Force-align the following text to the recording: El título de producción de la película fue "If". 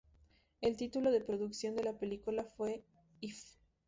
El 0.61 0.77
título 0.77 1.11
de 1.11 1.21
producción 1.21 1.75
de 1.75 1.83
la 1.83 1.99
película 1.99 2.43
fue 2.43 2.83
"If". 3.19 3.39